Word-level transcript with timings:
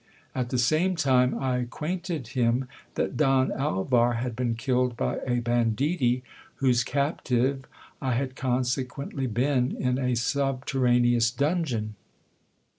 At 0.33 0.49
the 0.49 0.57
same 0.57 0.95
time, 0.95 1.37
I 1.37 1.57
acquainted 1.57 2.29
him 2.29 2.67
that 2.95 3.15
Don 3.17 3.51
Alvar 3.51 4.13
had 4.13 4.35
been 4.35 4.55
killed 4.55 4.97
by 4.97 5.19
a 5.27 5.41
ban 5.41 5.75
ditti, 5.75 6.23
whose 6.55 6.83
captive 6.83 7.65
I 8.01 8.13
had 8.15 8.35
consequently 8.35 9.27
been 9.27 9.75
in 9.77 9.99
a 9.99 10.15
subterraneous 10.15 11.29
dungeon. 11.29 11.93